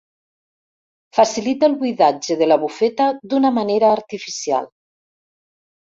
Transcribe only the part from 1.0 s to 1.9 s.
Facilita el